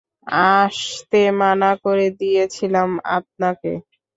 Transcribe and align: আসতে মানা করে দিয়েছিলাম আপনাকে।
আসতে 0.53 1.21
মানা 1.39 1.71
করে 1.83 2.07
দিয়েছিলাম 2.19 2.89
আপনাকে। 3.17 3.71